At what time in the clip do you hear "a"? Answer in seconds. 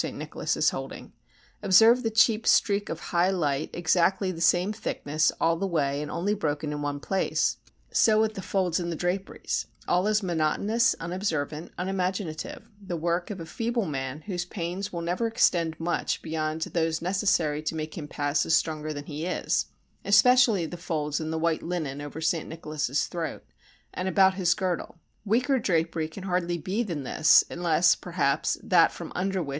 13.39-13.45